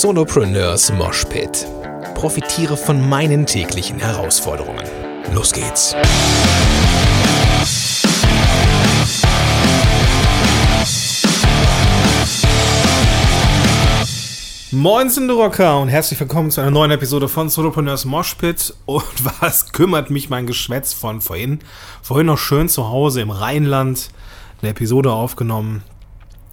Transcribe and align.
Solopreneurs 0.00 0.90
Moshpit. 0.90 1.66
Profitiere 2.14 2.78
von 2.78 3.10
meinen 3.10 3.44
täglichen 3.44 3.98
Herausforderungen. 3.98 4.82
Los 5.34 5.52
geht's. 5.52 5.94
Moin 14.70 15.10
sind 15.10 15.30
Rocker 15.30 15.78
und 15.78 15.88
herzlich 15.88 16.18
willkommen 16.18 16.50
zu 16.50 16.62
einer 16.62 16.70
neuen 16.70 16.90
Episode 16.90 17.28
von 17.28 17.50
Solopreneurs 17.50 18.06
Moshpit. 18.06 18.74
Und 18.86 19.04
was 19.40 19.72
kümmert 19.72 20.08
mich 20.08 20.30
mein 20.30 20.46
Geschwätz 20.46 20.94
von 20.94 21.20
vorhin? 21.20 21.58
Vorhin 22.00 22.28
noch 22.28 22.38
schön 22.38 22.70
zu 22.70 22.88
Hause 22.88 23.20
im 23.20 23.30
Rheinland 23.30 24.08
eine 24.62 24.70
Episode 24.70 25.12
aufgenommen. 25.12 25.84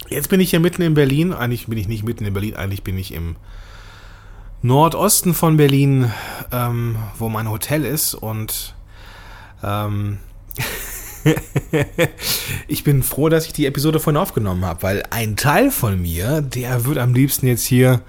Jetzt 0.10 0.30
bin 0.30 0.39
ich 0.39 0.50
hier 0.50 0.60
mitten 0.60 0.82
in 0.82 0.96
Berlin. 0.96 1.34
Eigentlich 1.34 1.68
bin 1.68 1.78
ich 1.78 1.88
nicht 1.88 2.04
mitten 2.04 2.26
in 2.26 2.34
Berlin, 2.34 2.55
eigentlich 2.55 2.84
bin 2.84 2.98
ich 2.98 3.14
im 3.14 3.36
Nordosten 4.62 5.34
von 5.34 5.58
Berlin, 5.58 6.12
ähm, 6.52 6.98
wo 7.18 7.30
mein 7.30 7.49
Hotel 7.49 7.85
ist. 7.85 8.16
Und 8.16 8.76
ähm, 9.63 10.18
ich 12.68 12.84
bin 12.84 13.04
froh, 13.04 13.30
dass 13.30 13.45
ich 13.45 13.54
die 13.54 13.68
Episode 13.68 13.99
vorhin 13.99 14.18
aufgenommen 14.20 14.66
habe, 14.66 14.82
weil 14.84 15.04
ein 15.12 15.35
Teil 15.35 15.70
von 15.70 16.02
mir, 16.02 16.41
der 16.41 16.85
wird 16.85 16.98
am 16.98 17.13
liebsten 17.13 17.48
jetzt 17.48 17.66
hier 17.66 18.02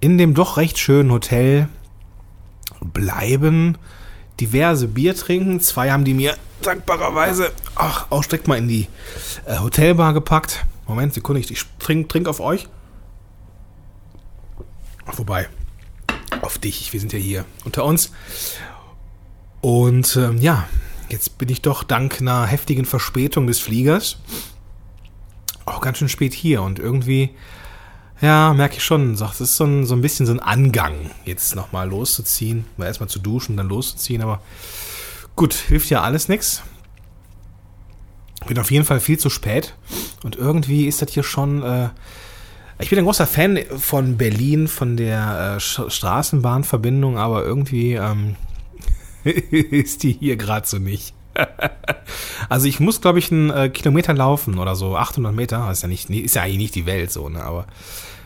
in 0.00 0.18
dem 0.18 0.34
doch 0.34 0.58
recht 0.58 0.78
schönen 0.78 1.10
Hotel 1.10 1.68
bleiben, 2.80 3.78
diverse 4.40 4.88
Bier 4.88 5.16
trinken. 5.16 5.58
Zwei 5.60 5.90
haben 5.90 6.04
die 6.04 6.12
mir 6.12 6.36
dankbarerweise 6.60 7.50
ach, 7.74 8.06
auch 8.10 8.24
direkt 8.24 8.46
mal 8.46 8.58
in 8.58 8.68
die 8.68 8.88
äh, 9.46 9.58
Hotelbar 9.58 10.12
gepackt. 10.12 10.66
Moment, 10.86 11.14
Sekunde, 11.14 11.40
ich 11.40 11.64
trinke 11.78 12.08
trink 12.08 12.28
auf 12.28 12.40
euch. 12.40 12.68
Wobei, 15.16 15.48
auf 16.40 16.58
dich, 16.58 16.92
wir 16.92 17.00
sind 17.00 17.12
ja 17.12 17.18
hier 17.18 17.44
unter 17.64 17.84
uns. 17.84 18.12
Und 19.60 20.16
ähm, 20.16 20.38
ja, 20.38 20.68
jetzt 21.08 21.38
bin 21.38 21.48
ich 21.48 21.62
doch 21.62 21.84
dank 21.84 22.20
einer 22.20 22.46
heftigen 22.46 22.84
Verspätung 22.84 23.46
des 23.46 23.60
Fliegers 23.60 24.18
auch 25.66 25.80
ganz 25.80 25.98
schön 25.98 26.08
spät 26.08 26.34
hier 26.34 26.62
und 26.62 26.78
irgendwie, 26.78 27.30
ja, 28.20 28.52
merke 28.52 28.76
ich 28.76 28.84
schon, 28.84 29.14
es 29.14 29.40
ist 29.40 29.56
so 29.56 29.64
ein, 29.64 29.86
so 29.86 29.94
ein 29.94 30.02
bisschen 30.02 30.26
so 30.26 30.32
ein 30.32 30.40
Angang, 30.40 31.10
jetzt 31.24 31.54
nochmal 31.56 31.88
loszuziehen, 31.88 32.66
mal 32.76 32.86
erstmal 32.86 33.08
zu 33.08 33.18
duschen, 33.18 33.56
dann 33.56 33.68
loszuziehen, 33.68 34.22
aber 34.22 34.42
gut, 35.36 35.54
hilft 35.54 35.90
ja 35.90 36.02
alles 36.02 36.28
nichts. 36.28 36.62
Bin 38.46 38.58
auf 38.58 38.70
jeden 38.70 38.84
Fall 38.84 39.00
viel 39.00 39.18
zu 39.18 39.30
spät 39.30 39.74
und 40.24 40.36
irgendwie 40.36 40.88
ist 40.88 41.02
das 41.02 41.12
hier 41.12 41.22
schon. 41.22 41.62
Äh, 41.62 41.90
ich 42.80 42.90
bin 42.90 42.98
ein 42.98 43.04
großer 43.04 43.26
Fan 43.26 43.60
von 43.78 44.16
Berlin, 44.16 44.66
von 44.66 44.96
der 44.96 45.56
äh, 45.56 45.60
Straßenbahnverbindung, 45.60 47.18
aber 47.18 47.44
irgendwie 47.44 47.92
ähm, 47.92 48.34
ist 49.24 50.02
die 50.02 50.12
hier 50.12 50.36
gerade 50.36 50.66
so 50.66 50.78
nicht. 50.78 51.14
also 52.48 52.66
ich 52.66 52.80
muss, 52.80 53.00
glaube 53.00 53.18
ich, 53.18 53.30
einen 53.30 53.50
äh, 53.50 53.68
Kilometer 53.68 54.14
laufen 54.14 54.58
oder 54.58 54.74
so, 54.74 54.96
800 54.96 55.32
Meter. 55.34 55.70
Ist 55.70 55.82
ja, 55.82 55.88
nicht, 55.88 56.10
ist 56.10 56.34
ja 56.34 56.42
eigentlich 56.42 56.58
nicht 56.58 56.74
die 56.74 56.86
Welt 56.86 57.12
so, 57.12 57.28
ne? 57.28 57.42
aber 57.42 57.66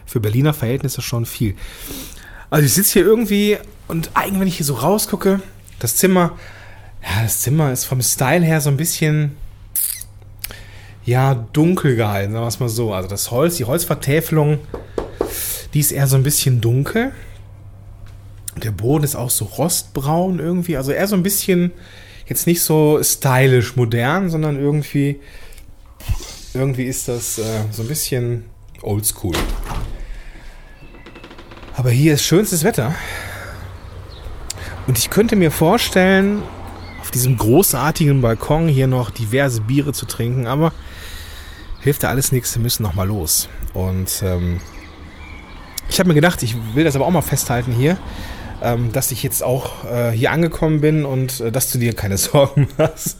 für 0.07 0.21
Berliner 0.21 0.55
Verhältnisse 0.55 1.03
schon 1.03 1.27
viel. 1.27 1.55
Also 2.49 2.65
ich 2.65 2.73
sitze 2.73 2.95
hier 2.95 3.03
irgendwie 3.03 3.59
und 3.89 4.11
eigentlich, 4.15 4.41
wenn 4.41 4.49
ich 4.49 4.57
hier 4.57 4.67
so 4.67 4.75
rausgucke, 4.75 5.43
das 5.81 5.97
Zimmer, 5.97 6.39
ja, 7.03 7.23
das 7.23 7.41
Zimmer 7.41 7.73
ist 7.73 7.85
vom 7.85 8.01
Style 8.01 8.45
her 8.45 8.61
so 8.61 8.71
ein 8.71 8.77
bisschen 8.77 9.37
ja, 11.09 11.35
dunkel 11.35 11.97
gehalten, 11.97 12.35
sagen 12.35 12.45
wir 12.45 12.49
es 12.49 12.61
mal 12.61 12.69
so. 12.69 12.93
Also 12.93 13.09
das 13.09 13.31
Holz, 13.31 13.57
die 13.57 13.65
Holzvertäfelung, 13.65 14.59
die 15.73 15.81
ist 15.81 15.91
eher 15.91 16.07
so 16.07 16.17
ein 16.17 16.23
bisschen 16.23 16.61
dunkel. 16.61 17.13
Der 18.63 18.73
Boden 18.73 19.05
ist 19.05 19.17
auch 19.17 19.31
so 19.31 19.47
rostbraun 19.47 20.39
irgendwie. 20.39 20.77
Also 20.77 20.93
eher 20.93 21.09
so 21.09 21.17
ein 21.17 21.23
bisschen, 21.23 21.73
jetzt 22.27 22.47
nicht 22.47 22.61
so 22.61 23.03
stylisch 23.03 23.75
modern, 23.75 24.29
sondern 24.29 24.61
irgendwie, 24.61 25.19
irgendwie 26.53 26.85
ist 26.85 27.09
das 27.09 27.39
äh, 27.39 27.63
so 27.71 27.83
ein 27.83 27.89
bisschen 27.89 28.45
oldschool. 28.83 29.37
Aber 31.75 31.91
hier 31.91 32.15
ist 32.15 32.25
schönstes 32.25 32.65
Wetter. 32.65 32.95
Und 34.87 34.99
ich 34.99 35.09
könnte 35.09 35.37
mir 35.37 35.51
vorstellen, 35.51 36.43
auf 37.09 37.13
diesem 37.13 37.39
großartigen 37.39 38.21
Balkon 38.21 38.69
hier 38.69 38.87
noch 38.87 39.09
diverse 39.09 39.63
Biere 39.63 39.95
zu 39.95 40.05
trinken, 40.05 40.47
aber 40.47 40.75
hilft 41.81 42.03
ja 42.03 42.11
alles 42.11 42.33
nichts, 42.33 42.55
wir 42.55 42.63
müssen 42.63 42.83
nochmal 42.83 43.09
los. 43.09 43.49
Und 43.73 44.23
ähm, 44.23 44.61
ich 45.89 45.99
habe 46.01 46.09
mir 46.09 46.15
gedacht, 46.15 46.43
ich 46.43 46.55
will 46.75 46.85
das 46.85 46.97
aber 46.97 47.07
auch 47.07 47.11
mal 47.11 47.23
festhalten 47.23 47.73
hier, 47.73 47.97
ähm, 48.63 48.93
dass 48.93 49.11
ich 49.11 49.23
jetzt 49.23 49.43
auch 49.43 49.91
äh, 49.91 50.11
hier 50.11 50.33
angekommen 50.33 50.83
bin 50.83 51.07
und 51.07 51.41
äh, 51.41 51.51
dass 51.51 51.71
du 51.73 51.79
dir 51.79 51.95
keine 51.95 52.19
Sorgen 52.19 52.69
machst. 52.77 53.17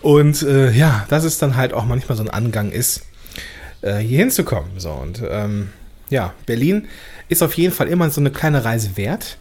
und 0.00 0.40
äh, 0.40 0.70
ja, 0.70 1.04
dass 1.10 1.24
es 1.24 1.36
dann 1.36 1.56
halt 1.56 1.74
auch 1.74 1.84
manchmal 1.84 2.16
so 2.16 2.22
ein 2.22 2.30
Angang 2.30 2.70
ist, 2.70 3.02
äh, 3.82 3.98
hier 3.98 4.20
hinzukommen. 4.20 4.70
So, 4.78 4.92
und 4.92 5.22
ähm, 5.28 5.72
ja, 6.08 6.32
Berlin 6.46 6.88
ist 7.28 7.42
auf 7.42 7.52
jeden 7.52 7.74
Fall 7.74 7.88
immer 7.88 8.08
so 8.08 8.22
eine 8.22 8.30
kleine 8.30 8.64
Reise 8.64 8.96
wert. 8.96 9.36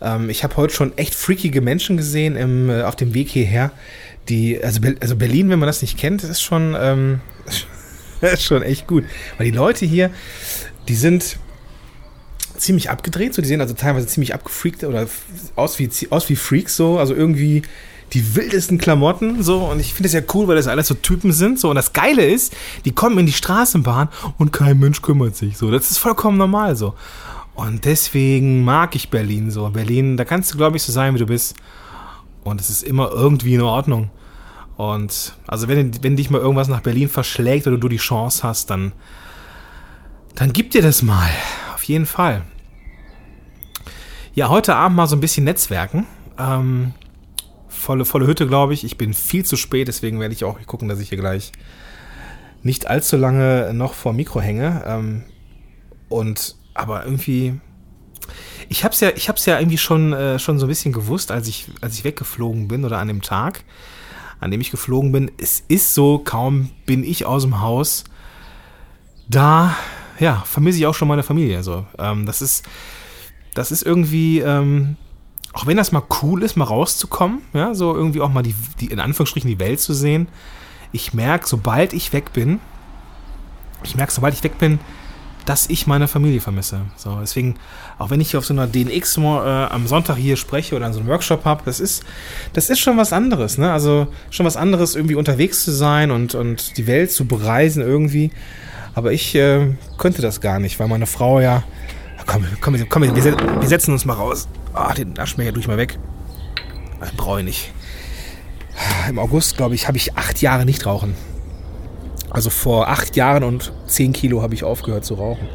Ähm, 0.00 0.30
ich 0.30 0.44
habe 0.44 0.56
heute 0.56 0.74
schon 0.74 0.96
echt 0.96 1.14
freakige 1.14 1.60
Menschen 1.60 1.96
gesehen 1.96 2.36
im, 2.36 2.70
äh, 2.70 2.82
auf 2.82 2.96
dem 2.96 3.14
Weg 3.14 3.28
hierher, 3.28 3.70
die, 4.28 4.62
also, 4.62 4.80
also 5.00 5.16
Berlin, 5.16 5.50
wenn 5.50 5.58
man 5.58 5.66
das 5.66 5.82
nicht 5.82 5.98
kennt, 5.98 6.24
ist 6.24 6.42
schon, 6.42 6.76
ähm, 6.78 7.20
ist 8.20 8.42
schon 8.42 8.62
echt 8.62 8.86
gut. 8.86 9.04
Weil 9.36 9.46
die 9.50 9.56
Leute 9.56 9.84
hier, 9.86 10.10
die 10.88 10.94
sind 10.94 11.38
ziemlich 12.56 12.90
abgedreht, 12.90 13.34
so 13.34 13.42
die 13.42 13.48
sehen 13.48 13.60
also 13.60 13.74
teilweise 13.74 14.06
ziemlich 14.06 14.34
abgefreakt 14.34 14.84
oder 14.84 15.06
aus 15.56 15.78
wie, 15.78 15.90
aus 16.10 16.28
wie 16.28 16.36
Freaks 16.36 16.76
so, 16.76 16.98
also 16.98 17.14
irgendwie 17.14 17.62
die 18.12 18.36
wildesten 18.36 18.78
Klamotten, 18.78 19.42
so, 19.42 19.64
und 19.64 19.80
ich 19.80 19.92
finde 19.92 20.06
es 20.06 20.12
ja 20.12 20.20
cool, 20.34 20.46
weil 20.46 20.56
das 20.56 20.68
alles 20.68 20.86
so 20.86 20.94
Typen 20.94 21.32
sind, 21.32 21.58
so, 21.58 21.70
und 21.70 21.76
das 21.76 21.92
Geile 21.92 22.24
ist, 22.24 22.54
die 22.84 22.92
kommen 22.92 23.18
in 23.18 23.26
die 23.26 23.32
Straßenbahn 23.32 24.08
und 24.38 24.52
kein 24.52 24.78
Mensch 24.78 25.02
kümmert 25.02 25.34
sich, 25.36 25.56
so, 25.56 25.70
das 25.70 25.90
ist 25.90 25.98
vollkommen 25.98 26.38
normal, 26.38 26.76
so. 26.76 26.94
Und 27.54 27.84
deswegen 27.84 28.64
mag 28.64 28.96
ich 28.96 29.10
Berlin 29.10 29.50
so. 29.50 29.68
Berlin, 29.70 30.16
da 30.16 30.24
kannst 30.24 30.52
du, 30.52 30.58
glaube 30.58 30.76
ich, 30.76 30.82
so 30.82 30.92
sein, 30.92 31.14
wie 31.14 31.18
du 31.18 31.26
bist. 31.26 31.56
Und 32.42 32.60
es 32.60 32.68
ist 32.68 32.82
immer 32.82 33.10
irgendwie 33.10 33.54
in 33.54 33.62
Ordnung. 33.62 34.10
Und 34.76 35.36
also 35.46 35.68
wenn, 35.68 36.02
wenn 36.02 36.16
dich 36.16 36.30
mal 36.30 36.40
irgendwas 36.40 36.68
nach 36.68 36.80
Berlin 36.80 37.08
verschlägt 37.08 37.66
oder 37.66 37.78
du 37.78 37.88
die 37.88 37.96
Chance 37.96 38.42
hast, 38.42 38.70
dann, 38.70 38.92
dann 40.34 40.52
gib 40.52 40.72
dir 40.72 40.82
das 40.82 41.02
mal. 41.02 41.30
Auf 41.74 41.84
jeden 41.84 42.06
Fall. 42.06 42.42
Ja, 44.34 44.48
heute 44.48 44.74
Abend 44.74 44.96
mal 44.96 45.06
so 45.06 45.14
ein 45.14 45.20
bisschen 45.20 45.44
Netzwerken. 45.44 46.06
Ähm, 46.38 46.92
volle, 47.68 48.04
volle 48.04 48.26
Hütte, 48.26 48.48
glaube 48.48 48.74
ich. 48.74 48.82
Ich 48.82 48.98
bin 48.98 49.14
viel 49.14 49.44
zu 49.44 49.56
spät, 49.56 49.86
deswegen 49.86 50.18
werde 50.18 50.34
ich 50.34 50.44
auch 50.44 50.58
gucken, 50.66 50.88
dass 50.88 50.98
ich 50.98 51.10
hier 51.10 51.18
gleich 51.18 51.52
nicht 52.64 52.88
allzu 52.88 53.16
lange 53.16 53.72
noch 53.74 53.94
vor 53.94 54.12
Mikro 54.12 54.40
hänge. 54.40 54.82
Ähm, 54.86 55.22
und 56.08 56.56
aber 56.74 57.04
irgendwie, 57.04 57.60
ich 58.68 58.84
habe 58.84 58.92
es 58.92 59.00
ja, 59.00 59.10
ich 59.14 59.28
habe 59.28 59.38
ja 59.44 59.58
irgendwie 59.58 59.78
schon 59.78 60.12
äh, 60.12 60.38
schon 60.38 60.58
so 60.58 60.66
ein 60.66 60.68
bisschen 60.68 60.92
gewusst, 60.92 61.30
als 61.30 61.48
ich 61.48 61.68
als 61.80 61.94
ich 61.94 62.04
weggeflogen 62.04 62.68
bin 62.68 62.84
oder 62.84 62.98
an 62.98 63.08
dem 63.08 63.22
Tag, 63.22 63.64
an 64.40 64.50
dem 64.50 64.60
ich 64.60 64.70
geflogen 64.70 65.12
bin. 65.12 65.30
Es 65.38 65.62
ist 65.68 65.94
so, 65.94 66.18
kaum 66.18 66.70
bin 66.86 67.04
ich 67.04 67.26
aus 67.26 67.42
dem 67.42 67.60
Haus, 67.60 68.04
da 69.28 69.76
ja 70.18 70.42
vermisse 70.46 70.78
ich 70.78 70.86
auch 70.86 70.94
schon 70.94 71.08
meine 71.08 71.22
Familie. 71.22 71.62
So, 71.62 71.86
ähm, 71.98 72.26
das 72.26 72.42
ist 72.42 72.66
das 73.54 73.70
ist 73.70 73.82
irgendwie 73.82 74.40
ähm, 74.40 74.96
auch 75.54 75.66
wenn 75.66 75.76
das 75.76 75.92
mal 75.92 76.02
cool 76.22 76.42
ist, 76.42 76.56
mal 76.56 76.64
rauszukommen, 76.64 77.40
ja, 77.52 77.74
so 77.74 77.94
irgendwie 77.94 78.20
auch 78.20 78.28
mal 78.28 78.42
die, 78.42 78.56
die 78.80 78.86
in 78.86 78.98
Anführungsstrichen 78.98 79.48
die 79.48 79.60
Welt 79.60 79.80
zu 79.80 79.94
sehen. 79.94 80.26
Ich 80.90 81.14
merke, 81.14 81.46
sobald 81.46 81.92
ich 81.92 82.12
weg 82.12 82.32
bin, 82.32 82.60
ich 83.84 83.94
merke, 83.94 84.12
sobald 84.12 84.34
ich 84.34 84.42
weg 84.42 84.58
bin, 84.58 84.80
dass 85.44 85.68
ich 85.68 85.86
meine 85.86 86.08
Familie 86.08 86.40
vermisse. 86.40 86.80
So, 86.96 87.18
deswegen, 87.20 87.56
auch 87.98 88.10
wenn 88.10 88.20
ich 88.20 88.30
hier 88.30 88.38
auf 88.38 88.46
so 88.46 88.54
einer 88.54 88.66
DNX 88.66 89.18
äh, 89.18 89.20
am 89.20 89.86
Sonntag 89.86 90.16
hier 90.16 90.36
spreche 90.36 90.74
oder 90.76 90.86
an 90.86 90.92
so 90.92 91.00
einem 91.00 91.08
Workshop 91.08 91.44
habe, 91.44 91.62
das 91.64 91.80
ist, 91.80 92.04
das 92.52 92.70
ist 92.70 92.80
schon 92.80 92.96
was 92.96 93.12
anderes, 93.12 93.58
ne? 93.58 93.72
Also 93.72 94.06
schon 94.30 94.46
was 94.46 94.56
anderes, 94.56 94.96
irgendwie 94.96 95.14
unterwegs 95.16 95.64
zu 95.64 95.72
sein 95.72 96.10
und, 96.10 96.34
und 96.34 96.76
die 96.76 96.86
Welt 96.86 97.12
zu 97.12 97.26
bereisen 97.26 97.82
irgendwie. 97.82 98.30
Aber 98.94 99.12
ich 99.12 99.34
äh, 99.34 99.74
könnte 99.98 100.22
das 100.22 100.40
gar 100.40 100.60
nicht, 100.60 100.78
weil 100.78 100.88
meine 100.88 101.06
Frau 101.06 101.40
ja. 101.40 101.64
Komm, 102.26 102.46
komm, 102.60 102.88
komm 102.88 103.02
wir, 103.02 103.14
wir 103.14 103.68
setzen 103.68 103.92
uns 103.92 104.04
mal 104.04 104.14
raus. 104.14 104.48
Ah, 104.72 104.94
den 104.94 105.18
Aschmeer 105.18 105.52
durch 105.52 105.66
mal 105.66 105.76
weg. 105.76 105.98
Brauche 107.16 107.40
ich 107.40 107.44
nicht. 107.44 107.72
Im 109.08 109.18
August, 109.18 109.56
glaube 109.56 109.74
ich, 109.74 109.86
habe 109.88 109.98
ich 109.98 110.16
acht 110.16 110.40
Jahre 110.40 110.64
nicht 110.64 110.86
rauchen. 110.86 111.14
Also 112.34 112.50
vor 112.50 112.88
acht 112.88 113.16
Jahren 113.16 113.44
und 113.44 113.72
zehn 113.86 114.12
Kilo 114.12 114.42
habe 114.42 114.54
ich 114.54 114.64
aufgehört 114.64 115.04
zu 115.04 115.14
rauchen. 115.14 115.48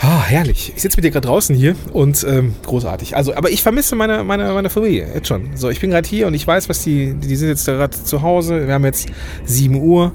Ah, 0.00 0.22
herrlich. 0.24 0.72
Ich 0.76 0.82
sitze 0.82 0.96
mit 0.96 1.04
dir 1.04 1.10
gerade 1.10 1.26
draußen 1.26 1.56
hier 1.56 1.74
und 1.92 2.24
ähm, 2.28 2.54
großartig. 2.64 3.16
Also, 3.16 3.34
aber 3.34 3.50
ich 3.50 3.64
vermisse 3.64 3.96
meine, 3.96 4.22
meine, 4.22 4.52
meine 4.52 4.70
Familie 4.70 5.08
jetzt 5.12 5.26
schon. 5.26 5.56
So, 5.56 5.68
ich 5.68 5.80
bin 5.80 5.90
gerade 5.90 6.08
hier 6.08 6.28
und 6.28 6.34
ich 6.34 6.46
weiß, 6.46 6.68
was 6.68 6.84
die, 6.84 7.14
die 7.14 7.34
sind 7.34 7.48
jetzt 7.48 7.66
gerade 7.66 7.90
zu 8.04 8.22
Hause. 8.22 8.68
Wir 8.68 8.74
haben 8.74 8.84
jetzt 8.84 9.08
7 9.46 9.74
Uhr. 9.74 10.12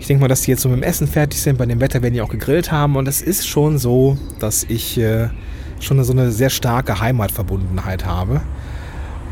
Ich 0.00 0.08
denke 0.08 0.22
mal, 0.22 0.28
dass 0.28 0.40
die 0.40 0.50
jetzt 0.50 0.62
so 0.62 0.68
mit 0.68 0.78
dem 0.78 0.82
Essen 0.82 1.06
fertig 1.06 1.40
sind. 1.40 1.58
Bei 1.58 1.66
dem 1.66 1.80
Wetter 1.80 2.02
werden 2.02 2.14
die 2.14 2.20
auch 2.20 2.28
gegrillt 2.28 2.72
haben. 2.72 2.96
Und 2.96 3.06
es 3.06 3.22
ist 3.22 3.46
schon 3.46 3.78
so, 3.78 4.18
dass 4.40 4.64
ich 4.64 4.98
äh, 4.98 5.28
schon 5.78 6.02
so 6.02 6.12
eine 6.12 6.32
sehr 6.32 6.50
starke 6.50 6.98
Heimatverbundenheit 6.98 8.04
habe. 8.04 8.40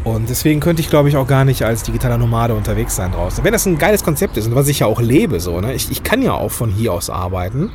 Und 0.02 0.31
deswegen 0.31 0.61
könnte 0.61 0.81
ich, 0.81 0.88
glaube 0.88 1.11
ich, 1.11 1.17
auch 1.17 1.26
gar 1.26 1.44
nicht 1.44 1.62
als 1.62 1.82
digitaler 1.82 2.17
Nomade 2.17 2.55
unterwegs 2.55 2.97
sein 2.97 3.12
draußen. 3.12 3.44
Wenn 3.44 3.52
das 3.52 3.67
ein 3.67 3.79
geiles 3.79 4.02
Konzept 4.02 4.37
ist 4.38 4.47
und 4.47 4.55
was 4.55 4.69
ich 4.69 4.81
ja 4.81 4.87
auch 4.87 5.00
lebe, 5.00 5.41
so, 5.41 5.61
ne? 5.61 5.75
Ich, 5.75 5.91
ich 5.91 6.02
kann 6.02 6.23
ja 6.23 6.32
auch 6.32 6.50
von 6.50 6.70
hier 6.70 6.94
aus 6.94 7.11
arbeiten. 7.11 7.70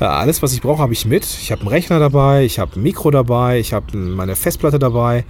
Äh, 0.00 0.04
alles, 0.04 0.42
was 0.42 0.52
ich 0.52 0.62
brauche, 0.62 0.82
habe 0.82 0.92
ich 0.92 1.06
mit. 1.06 1.24
Ich 1.24 1.52
habe 1.52 1.60
einen 1.60 1.68
Rechner 1.68 2.00
dabei, 2.00 2.44
ich 2.44 2.58
habe 2.58 2.72
ein 2.78 2.82
Mikro 2.82 3.12
dabei, 3.12 3.60
ich 3.60 3.72
habe 3.72 3.96
meine 3.96 4.34
Festplatte 4.34 4.80
dabei, 4.80 5.24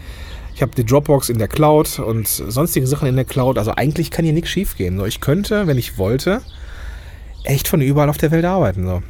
ich 0.54 0.62
habe 0.62 0.72
die 0.74 0.86
Dropbox 0.86 1.28
in 1.28 1.38
der 1.38 1.48
Cloud 1.48 1.98
und 1.98 2.26
sonstige 2.26 2.86
Sachen 2.86 3.06
in 3.06 3.16
der 3.16 3.26
Cloud. 3.26 3.58
Also 3.58 3.72
eigentlich 3.72 4.10
kann 4.10 4.24
hier 4.24 4.32
nichts 4.32 4.48
schief 4.50 4.76
gehen. 4.76 4.96
So, 4.96 5.04
ich 5.04 5.20
könnte, 5.20 5.66
wenn 5.66 5.76
ich 5.76 5.98
wollte, 5.98 6.40
echt 7.42 7.68
von 7.68 7.82
überall 7.82 8.08
auf 8.08 8.18
der 8.18 8.30
Welt 8.30 8.46
arbeiten. 8.46 8.86
So. 8.86 9.02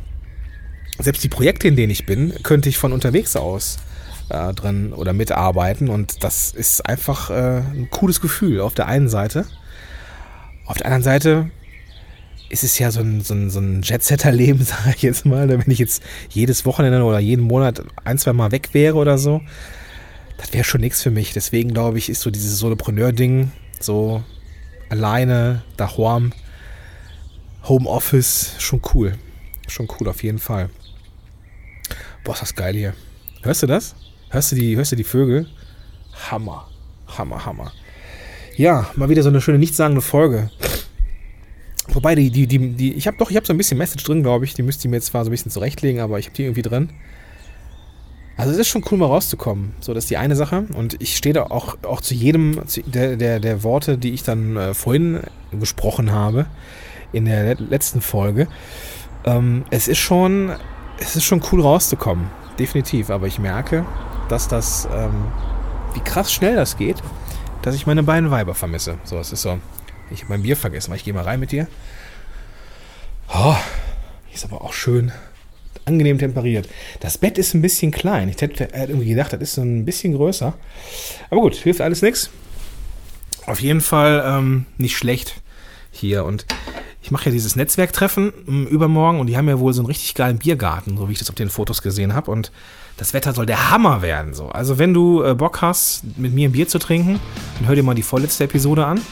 Selbst 0.99 1.23
die 1.23 1.29
Projekte, 1.29 1.69
in 1.69 1.77
denen 1.77 1.91
ich 1.91 2.07
bin, 2.07 2.35
könnte 2.43 2.69
ich 2.69 2.77
von 2.77 2.93
unterwegs 2.93 3.37
aus 3.37 3.79
äh, 4.29 4.53
drin 4.53 4.93
oder 4.93 5.13
mitarbeiten. 5.13 5.89
Und 5.89 6.23
das 6.25 6.53
ist 6.53 6.87
einfach 6.87 7.31
äh, 7.31 7.59
ein 7.59 7.89
cooles 7.91 8.21
Gefühl 8.21 8.61
auf 8.61 8.75
der 8.75 8.87
einen 8.87 9.09
Seite. 9.09 9.47
Auf 10.67 10.79
der 10.79 10.87
anderen 10.87 11.03
Seite 11.03 11.51
ist 12.49 12.65
es 12.65 12.79
ja 12.79 12.91
so 12.91 13.01
ein, 13.01 13.21
so 13.21 13.35
ein, 13.35 13.51
so 13.51 13.61
ein 13.61 13.83
Jet-Setter-Leben, 13.83 14.65
sage 14.65 14.95
ich 14.97 15.03
jetzt 15.03 15.27
mal. 15.27 15.49
Wenn 15.49 15.71
ich 15.71 15.79
jetzt 15.79 16.03
jedes 16.31 16.65
Wochenende 16.65 17.03
oder 17.03 17.19
jeden 17.19 17.43
Monat 17.43 17.83
ein, 18.05 18.19
zwei 18.19 18.33
Mal 18.33 18.53
weg 18.53 18.71
wäre 18.73 18.97
oder 18.97 19.19
so, 19.19 19.41
das 20.37 20.53
wäre 20.53 20.65
schon 20.65 20.81
nichts 20.81 21.03
für 21.03 21.11
mich. 21.11 21.33
Deswegen 21.33 21.73
glaube 21.73 21.99
ich, 21.99 22.09
ist 22.09 22.21
so 22.21 22.31
dieses 22.31 22.59
Solopreneur-Ding 22.59 23.51
so 23.81 24.23
alleine, 24.89 25.63
daheim, 25.77 26.33
Homeoffice, 27.65 28.55
schon 28.59 28.81
cool. 28.95 29.15
Schon 29.67 29.89
cool, 29.99 30.09
auf 30.09 30.23
jeden 30.23 30.39
Fall. 30.39 30.69
Boah, 32.23 32.35
ist 32.35 32.43
das 32.43 32.55
geil 32.55 32.75
hier. 32.75 32.95
Hörst 33.43 33.63
du 33.63 33.67
das? 33.67 33.95
Hörst 34.35 34.51
du 34.51 34.57
die, 34.57 34.75
hörst 34.75 34.91
du 34.91 34.97
die 34.97 35.05
Vögel? 35.05 35.47
Hammer. 36.29 36.67
Hammer, 37.07 37.47
Hammer. 37.47 37.71
Ja, 38.57 38.91
mal 38.97 39.09
wieder 39.09 39.23
so 39.23 39.29
eine 39.29 39.41
schöne 39.41 39.61
nichtssagende 39.61 40.03
Folge. 40.03 40.51
Wobei, 41.93 42.17
die, 42.17 42.33
die, 42.33 42.49
die, 42.49 42.71
die 42.71 42.95
ich 42.95 43.07
habe 43.07 43.17
doch, 43.17 43.31
ich 43.31 43.37
habe 43.37 43.47
so 43.47 43.53
ein 43.53 43.57
bisschen 43.57 43.79
Message 43.79 44.03
drin, 44.03 44.25
glaube 44.25 44.45
ich. 44.45 44.55
Die 44.55 44.65
müsste 44.65 44.89
ich 44.89 44.91
mir 44.91 44.97
jetzt 44.97 45.07
zwar 45.07 45.25
so 45.25 45.31
ein 45.31 45.31
bisschen 45.31 45.53
zurechtlegen, 45.53 46.01
aber 46.01 46.19
ich 46.19 46.27
habe 46.27 46.35
die 46.35 46.43
irgendwie 46.43 46.63
drin. 46.63 46.91
Also 48.37 48.51
es 48.51 48.59
ist 48.59 48.67
schon 48.67 48.85
cool, 48.91 48.99
mal 48.99 49.07
rauszukommen. 49.07 49.73
So, 49.79 49.95
das 49.95 50.03
ist 50.03 50.11
die 50.11 50.17
eine 50.17 50.35
Sache. 50.35 50.67
Und 50.75 51.01
ich 51.01 51.17
stehe 51.17 51.33
da 51.33 51.45
auch, 51.45 51.77
auch 51.85 52.01
zu 52.01 52.15
jedem 52.15 52.67
zu 52.67 52.83
der, 52.83 53.17
der, 53.17 53.39
der 53.39 53.63
Worte, 53.63 53.99
die 53.99 54.15
ich 54.15 54.25
dann 54.25 54.57
äh, 54.57 54.75
vorhin 54.75 55.21
gesprochen 55.53 56.11
habe, 56.11 56.47
in 57.13 57.27
der 57.27 57.55
letzten 57.55 58.01
Folge. 58.01 58.49
Ähm, 59.25 59.65
es 59.71 59.87
ist 59.87 59.99
schon, 59.99 60.51
es 60.99 61.15
ist 61.15 61.23
schon 61.23 61.41
cool 61.53 61.61
rauszukommen. 61.61 62.27
Definitiv. 62.59 63.11
Aber 63.11 63.29
ich 63.29 63.39
merke, 63.39 63.87
dass 64.29 64.49
das, 64.49 64.89
ähm, 64.93 65.33
wie 65.95 66.01
krass 66.01 66.33
schnell 66.33 66.57
das 66.57 66.77
geht, 66.77 66.97
dass 67.63 67.75
ich 67.75 67.87
meine 67.87 68.03
beiden 68.03 68.31
Weiber 68.31 68.55
vermisse. 68.55 68.99
So, 69.05 69.19
es 69.19 69.33
ist 69.33 69.43
so. 69.43 69.59
Ich 70.11 70.23
habe 70.23 70.35
mein 70.35 70.43
Bier 70.43 70.57
vergessen, 70.57 70.91
weil 70.91 70.99
ich 70.99 71.05
gehe 71.05 71.15
mal 71.15 71.25
rein 71.25 71.41
mit 71.41 71.53
dir. 71.53 71.67
Oh, 73.35 73.57
ist 74.33 74.45
aber 74.45 74.63
auch 74.63 74.73
schön 74.73 75.13
angenehm 75.87 76.19
temperiert. 76.19 76.69
Das 77.01 77.19
Bett 77.19 77.39
ist 77.39 77.55
ein 77.55 77.63
bisschen 77.63 77.91
klein. 77.91 78.29
Ich 78.29 78.41
hätte 78.41 78.69
irgendwie 78.73 79.11
gedacht, 79.11 79.33
das 79.33 79.41
ist 79.41 79.55
so 79.55 79.63
ein 79.63 79.85
bisschen 79.85 80.15
größer. 80.15 80.55
Aber 81.31 81.41
gut, 81.41 81.55
hilft 81.57 81.81
alles 81.81 82.03
nichts. 82.03 82.31
Auf 83.47 83.61
jeden 83.61 83.81
Fall 83.81 84.23
ähm, 84.27 84.67
nicht 84.79 84.97
schlecht 84.97 85.43
hier. 85.91 86.25
Und 86.25 86.47
ich 87.05 87.11
mache 87.11 87.27
ja 87.27 87.33
dieses 87.33 87.55
Netzwerktreffen 87.55 88.33
ähm, 88.49 88.67
übermorgen 88.67 89.21
und 89.21 89.27
die 89.27 89.37
haben 89.37 89.47
ja 89.47 89.59
wohl 89.59 89.75
so 89.75 89.83
einen 89.83 89.89
richtig 89.89 90.15
geilen 90.15 90.39
Biergarten, 90.39 90.97
so 90.97 91.07
wie 91.07 91.13
ich 91.13 91.19
das 91.19 91.29
auf 91.29 91.35
den 91.35 91.51
Fotos 91.51 91.83
gesehen 91.83 92.15
habe. 92.15 92.31
Und 92.31 92.51
das 92.97 93.13
Wetter 93.13 93.35
soll 93.35 93.45
der 93.45 93.71
Hammer 93.71 94.01
werden. 94.01 94.33
So. 94.33 94.49
Also 94.49 94.79
wenn 94.79 94.95
du 94.95 95.23
äh, 95.23 95.35
Bock 95.35 95.61
hast, 95.61 96.03
mit 96.17 96.33
mir 96.33 96.49
ein 96.49 96.53
Bier 96.53 96.67
zu 96.67 96.79
trinken, 96.79 97.21
dann 97.59 97.69
hör 97.69 97.75
dir 97.75 97.83
mal 97.83 97.95
die 97.95 98.03
vorletzte 98.03 98.45
Episode 98.45 98.87
an. 98.87 99.03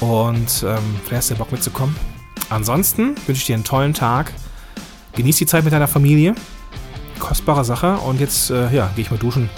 Und 0.00 0.66
ähm, 0.68 0.78
vielleicht 1.02 1.12
hast 1.12 1.30
du 1.30 1.36
Bock 1.36 1.50
mitzukommen. 1.50 1.96
Ansonsten 2.50 3.14
wünsche 3.26 3.40
ich 3.40 3.46
dir 3.46 3.54
einen 3.54 3.64
tollen 3.64 3.94
Tag. 3.94 4.30
Genieß 5.14 5.38
die 5.38 5.46
Zeit 5.46 5.64
mit 5.64 5.72
deiner 5.72 5.88
Familie. 5.88 6.34
Kostbare 7.20 7.64
Sache. 7.64 7.96
Und 7.96 8.20
jetzt, 8.20 8.50
äh, 8.50 8.70
ja, 8.70 8.90
gehe 8.94 9.02
ich 9.02 9.10
mal 9.10 9.16
duschen. 9.16 9.48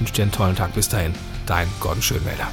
Wünsche 0.00 0.14
dir 0.14 0.22
einen 0.22 0.32
tollen 0.32 0.56
Tag. 0.56 0.74
Bis 0.74 0.88
dahin. 0.88 1.14
Dein 1.46 1.68
Gordon 1.78 2.02
Schönwälder. 2.02 2.48